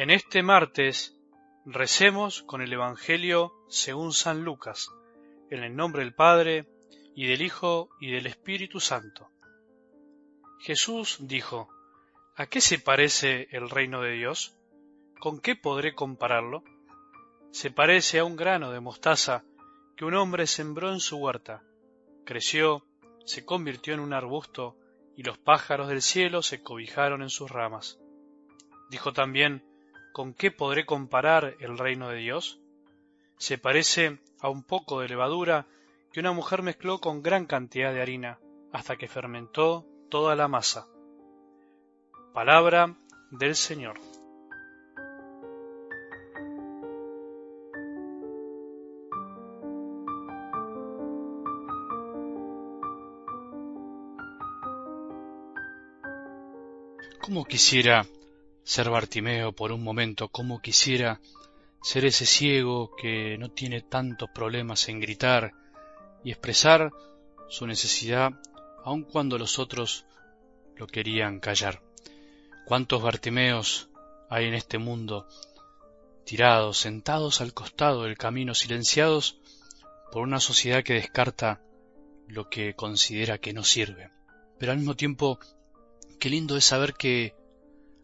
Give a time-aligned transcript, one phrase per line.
[0.00, 1.14] En este martes
[1.66, 4.88] recemos con el Evangelio según San Lucas,
[5.50, 6.66] en el nombre del Padre,
[7.14, 9.28] y del Hijo, y del Espíritu Santo.
[10.58, 11.68] Jesús dijo,
[12.34, 14.56] ¿A qué se parece el reino de Dios?
[15.18, 16.64] ¿Con qué podré compararlo?
[17.50, 19.44] Se parece a un grano de mostaza
[19.98, 21.62] que un hombre sembró en su huerta.
[22.24, 22.86] Creció,
[23.26, 24.78] se convirtió en un arbusto,
[25.14, 28.00] y los pájaros del cielo se cobijaron en sus ramas.
[28.88, 29.62] Dijo también,
[30.12, 32.58] ¿Con qué podré comparar el reino de Dios?
[33.38, 35.66] Se parece a un poco de levadura
[36.12, 38.38] que una mujer mezcló con gran cantidad de harina
[38.72, 40.88] hasta que fermentó toda la masa.
[42.34, 42.96] Palabra
[43.30, 44.00] del Señor.
[57.20, 58.04] ¿Cómo quisiera
[58.70, 61.20] ser Bartimeo por un momento, como quisiera
[61.82, 65.54] ser ese ciego que no tiene tantos problemas en gritar
[66.22, 66.92] y expresar
[67.48, 68.30] su necesidad
[68.84, 70.06] aun cuando los otros
[70.76, 71.82] lo querían callar.
[72.64, 73.88] ¿Cuántos Bartimeos
[74.28, 75.26] hay en este mundo
[76.24, 79.40] tirados, sentados al costado del camino, silenciados
[80.12, 81.60] por una sociedad que descarta
[82.28, 84.12] lo que considera que no sirve?
[84.60, 85.40] Pero al mismo tiempo,
[86.20, 87.39] qué lindo es saber que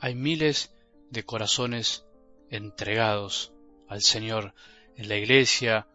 [0.00, 0.72] hay miles
[1.10, 2.04] de corazones
[2.50, 3.52] entregados
[3.88, 4.54] al Señor
[4.96, 5.86] en la iglesia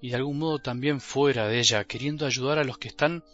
[0.00, 3.24] y de algún modo también fuera de ella, queriendo ayudar a los que están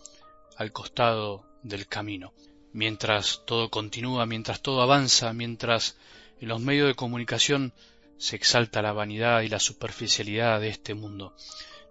[0.56, 2.32] al costado del camino.
[2.72, 5.96] Mientras todo continúa, mientras todo avanza, mientras
[6.38, 7.72] en los medios de comunicación
[8.18, 11.34] se exalta la vanidad y la superficialidad de este mundo.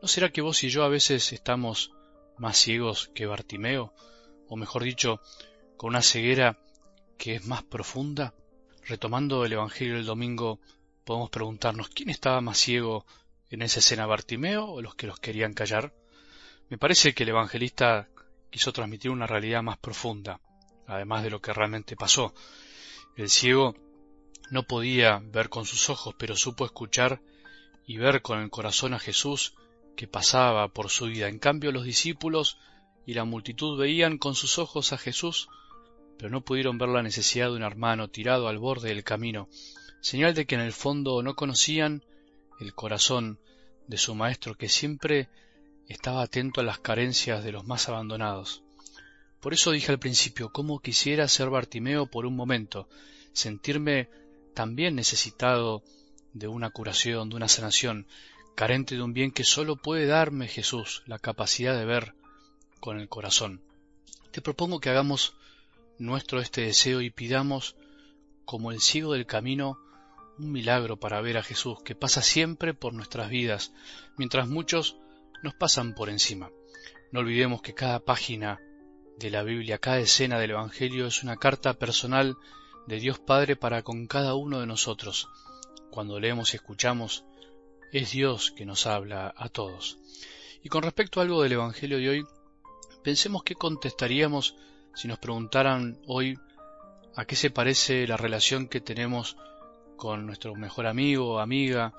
[0.02, 1.92] ¿No será que vos y yo a veces estamos
[2.38, 3.94] más ciegos que Bartimeo?
[4.48, 5.20] O mejor dicho,
[5.76, 6.58] con una ceguera
[7.20, 8.34] que es más profunda?
[8.88, 10.60] Retomando el Evangelio del domingo,
[11.04, 13.06] podemos preguntarnos quién estaba más ciego
[13.52, 15.94] en esa escena Bartimeo o los que los querían callar.
[16.70, 18.08] Me parece que el evangelista
[18.50, 20.40] quiso transmitir una realidad más profunda,
[20.88, 22.34] además de lo que realmente pasó.
[23.18, 23.76] El ciego
[24.50, 27.22] no podía ver con sus ojos, pero supo escuchar
[27.86, 29.56] y ver con el corazón a Jesús
[29.98, 31.28] que pasaba por su vida.
[31.28, 32.58] En cambio los discípulos
[33.06, 35.50] y la multitud veían con sus ojos a Jesús
[36.20, 39.48] pero no pudieron ver la necesidad de un hermano tirado al borde del camino,
[40.02, 42.04] señal de que en el fondo no conocían
[42.60, 43.40] el corazón
[43.88, 45.30] de su maestro que siempre
[45.88, 48.64] estaba atento a las carencias de los más abandonados.
[49.40, 52.90] Por eso dije al principio, cómo quisiera ser Bartimeo por un momento,
[53.32, 54.10] sentirme
[54.54, 55.84] también necesitado
[56.34, 58.08] de una curación, de una sanación,
[58.56, 62.14] carente de un bien que sólo puede darme Jesús, la capacidad de ver
[62.82, 63.62] con el corazón.
[64.32, 65.34] Te propongo que hagamos
[66.00, 67.76] nuestro este deseo y pidamos,
[68.46, 69.78] como el ciego del camino,
[70.40, 73.74] un milagro para ver a Jesús que pasa siempre por nuestras vidas,
[74.18, 74.98] mientras muchos
[75.44, 76.50] nos pasan por encima.
[77.12, 78.60] No olvidemos que cada página
[79.18, 82.38] de la Biblia, cada escena del Evangelio es una carta personal
[82.88, 85.28] de Dios Padre para con cada uno de nosotros.
[85.92, 87.26] Cuando leemos y escuchamos,
[87.92, 89.98] es Dios que nos habla a todos.
[90.64, 92.26] Y con respecto a algo del Evangelio de hoy,
[93.04, 94.56] pensemos qué contestaríamos
[94.94, 96.38] si nos preguntaran hoy
[97.16, 99.38] a qué se parece la relación que tenemos
[99.96, 101.94] con nuestro mejor amigo o amiga,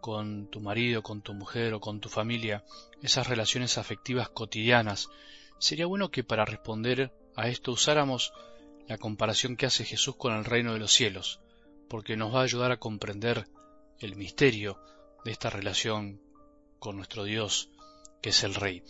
[0.00, 2.64] con tu marido, con tu mujer o con tu familia,
[3.02, 5.08] esas relaciones afectivas cotidianas,
[5.58, 8.32] sería bueno que para responder a esto usáramos
[8.86, 11.40] la comparación que hace Jesús con el reino de los cielos,
[11.88, 13.46] porque nos va a ayudar a comprender
[13.98, 14.78] el misterio
[15.24, 16.20] de esta relación
[16.78, 17.70] con nuestro Dios,
[18.20, 18.82] que es el Rey.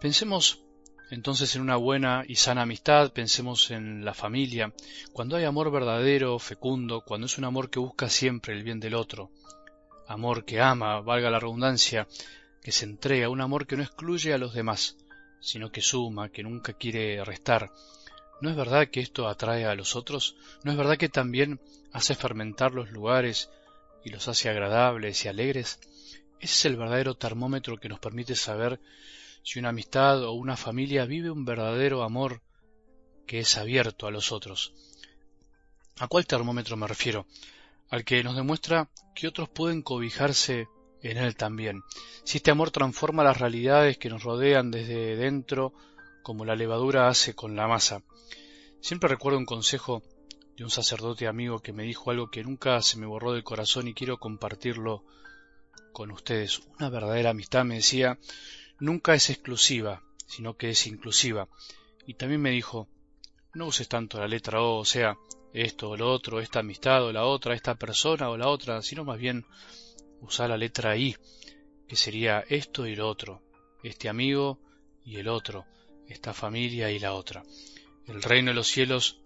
[0.00, 0.62] Pensemos
[1.10, 4.72] entonces en una buena y sana amistad, pensemos en la familia,
[5.12, 8.94] cuando hay amor verdadero, fecundo, cuando es un amor que busca siempre el bien del
[8.94, 9.30] otro,
[10.06, 12.06] amor que ama, valga la redundancia,
[12.62, 14.96] que se entrega, un amor que no excluye a los demás,
[15.40, 17.70] sino que suma, que nunca quiere restar.
[18.40, 20.36] ¿No es verdad que esto atrae a los otros?
[20.62, 21.60] ¿No es verdad que también
[21.92, 23.50] hace fermentar los lugares
[24.04, 25.80] y los hace agradables y alegres?
[26.40, 28.78] Ese es el verdadero termómetro que nos permite saber
[29.42, 32.42] si una amistad o una familia vive un verdadero amor
[33.26, 34.72] que es abierto a los otros.
[35.98, 37.26] ¿A cuál termómetro me refiero?
[37.90, 40.68] Al que nos demuestra que otros pueden cobijarse
[41.02, 41.82] en él también.
[42.24, 45.72] Si este amor transforma las realidades que nos rodean desde dentro,
[46.22, 48.02] como la levadura hace con la masa.
[48.80, 50.02] Siempre recuerdo un consejo
[50.56, 53.88] de un sacerdote amigo que me dijo algo que nunca se me borró del corazón
[53.88, 55.04] y quiero compartirlo
[55.92, 56.60] con ustedes.
[56.78, 58.18] Una verdadera amistad me decía
[58.80, 61.48] nunca es exclusiva, sino que es inclusiva.
[62.06, 62.88] Y también me dijo,
[63.54, 65.16] no uses tanto la letra O, o sea,
[65.52, 69.04] esto o lo otro, esta amistad o la otra, esta persona o la otra, sino
[69.04, 69.46] más bien
[70.20, 71.16] usar la letra I,
[71.86, 73.42] que sería esto y lo otro,
[73.82, 74.60] este amigo
[75.04, 75.66] y el otro,
[76.06, 77.44] esta familia y la otra.
[78.06, 79.20] El reino de los cielos,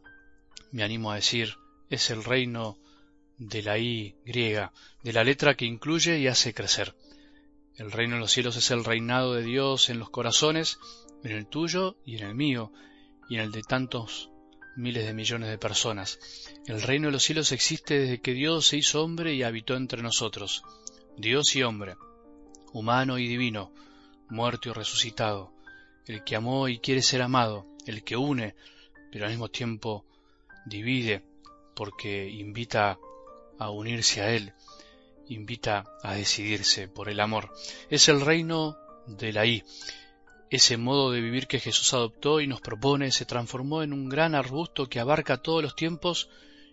[0.70, 1.56] me animo a decir,
[1.90, 2.78] es el reino
[3.38, 4.72] de la I griega,
[5.02, 6.94] de la letra que incluye y hace crecer.
[7.76, 10.78] El reino de los cielos es el reinado de Dios en los corazones,
[11.24, 12.72] en el tuyo y en el mío,
[13.28, 14.30] y en el de tantos
[14.76, 16.18] miles de millones de personas.
[16.66, 20.02] El reino de los cielos existe desde que Dios se hizo hombre y habitó entre
[20.02, 20.62] nosotros.
[21.16, 21.96] Dios y hombre,
[22.72, 23.72] humano y divino,
[24.28, 25.52] muerto y resucitado,
[26.06, 28.54] el que amó y quiere ser amado, el que une,
[29.10, 30.04] pero al mismo tiempo
[30.66, 31.22] divide,
[31.74, 32.98] porque invita
[33.58, 34.52] a unirse a Él,
[35.28, 37.52] invita a decidirse por el amor.
[37.90, 38.76] Es el reino
[39.06, 39.44] de la
[40.50, 44.34] ese modo de vivir que Jesús adoptó y nos propone se transformó en un gran
[44.34, 46.28] arbusto que abarca todos los tiempos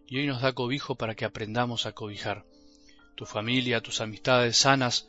[0.06, 2.46] y hoy nos da cobijo para que aprendamos a cobijar.
[3.16, 5.07] Tu familia, tus amistades sanas,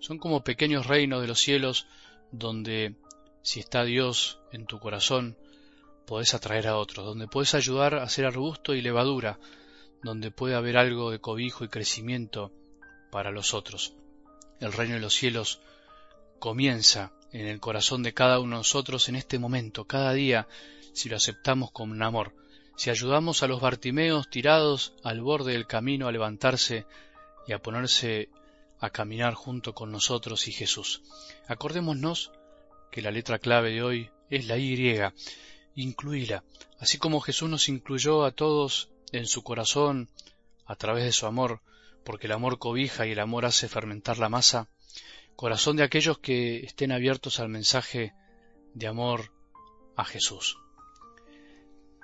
[0.00, 1.86] son como pequeños reinos de los cielos
[2.32, 2.96] donde,
[3.42, 5.36] si está Dios en tu corazón,
[6.04, 9.38] podés atraer a otros, donde puedes ayudar a ser arbusto y levadura,
[10.02, 12.52] donde puede haber algo de cobijo y crecimiento
[13.10, 13.94] para los otros.
[14.60, 15.60] El reino de los cielos
[16.38, 20.48] comienza en el corazón de cada uno de nosotros en este momento, cada día,
[20.92, 22.34] si lo aceptamos con amor,
[22.76, 26.86] si ayudamos a los Bartimeos tirados al borde del camino a levantarse
[27.46, 28.30] y a ponerse
[28.80, 31.02] a caminar junto con nosotros y Jesús.
[31.48, 32.30] Acordémonos
[32.90, 34.72] que la letra clave de hoy es la Y,
[35.74, 36.44] incluíla,
[36.78, 40.08] así como Jesús nos incluyó a todos en su corazón
[40.66, 41.60] a través de su amor,
[42.08, 44.70] porque el amor cobija y el amor hace fermentar la masa,
[45.36, 48.14] corazón de aquellos que estén abiertos al mensaje
[48.72, 49.30] de amor
[49.94, 50.56] a Jesús.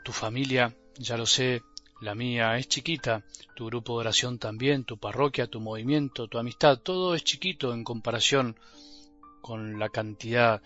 [0.05, 1.63] Tu familia, ya lo sé,
[2.03, 3.25] la mía es chiquita,
[3.57, 7.83] tu grupo de oración también, tu parroquia, tu movimiento, tu amistad, todo es chiquito en
[7.83, 8.61] comparación
[9.41, 10.61] con la cantidad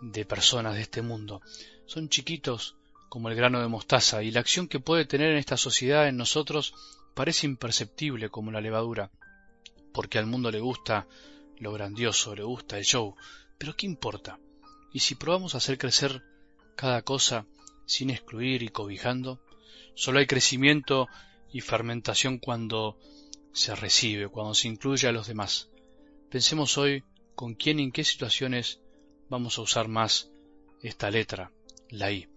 [0.00, 1.42] de personas de este mundo.
[1.84, 2.76] Son chiquitos
[3.12, 6.16] como el grano de mostaza y la acción que puede tener en esta sociedad en
[6.16, 6.72] nosotros
[7.12, 9.10] parece imperceptible como la levadura,
[9.92, 11.06] porque al mundo le gusta
[11.58, 13.14] lo grandioso, le gusta el show,
[13.58, 14.38] pero ¿qué importa?
[14.94, 16.22] ¿Y si probamos a hacer crecer
[16.74, 17.44] cada cosa
[17.84, 19.42] sin excluir y cobijando?
[19.94, 21.06] Solo hay crecimiento
[21.52, 22.98] y fermentación cuando
[23.52, 25.68] se recibe, cuando se incluye a los demás.
[26.30, 27.04] Pensemos hoy
[27.34, 28.80] con quién y en qué situaciones
[29.28, 30.30] vamos a usar más
[30.80, 31.52] esta letra,
[31.90, 32.31] la I.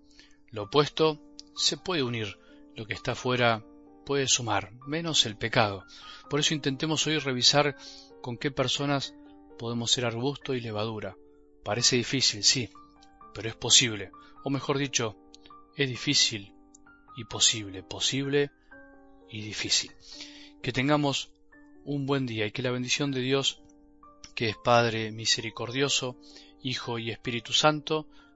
[0.51, 1.21] Lo opuesto
[1.55, 2.37] se puede unir,
[2.75, 3.63] lo que está fuera
[4.05, 5.85] puede sumar, menos el pecado.
[6.29, 7.75] Por eso intentemos hoy revisar
[8.21, 9.15] con qué personas
[9.57, 11.17] podemos ser arbusto y levadura.
[11.63, 12.69] Parece difícil, sí,
[13.33, 14.11] pero es posible.
[14.43, 15.17] O mejor dicho,
[15.75, 16.53] es difícil
[17.15, 18.51] y posible, posible
[19.29, 19.91] y difícil.
[20.61, 21.31] Que tengamos
[21.83, 23.61] un buen día y que la bendición de Dios,
[24.35, 26.17] que es Padre misericordioso,
[26.61, 28.07] Hijo y Espíritu Santo,